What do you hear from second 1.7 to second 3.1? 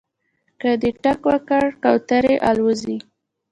کوترې الوځي